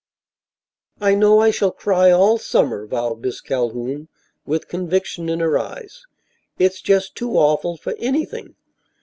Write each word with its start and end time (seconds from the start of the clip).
"I 0.99 1.13
know 1.13 1.41
I 1.41 1.51
shall 1.51 1.69
cry 1.71 2.09
all 2.09 2.39
summer," 2.39 2.87
vowed 2.87 3.21
Miss 3.21 3.39
Calhoun, 3.39 4.07
with 4.47 4.67
conviction 4.67 5.29
in 5.29 5.41
her 5.41 5.59
eyes. 5.59 6.07
"It's 6.57 6.81
just 6.81 7.13
too 7.13 7.33
awful 7.35 7.77
for 7.77 7.93
anything." 7.99 8.55